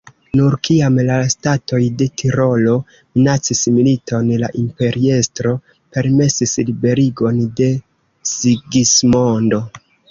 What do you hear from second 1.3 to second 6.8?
statoj de Tirolo minacis militon, la imperiestro permesis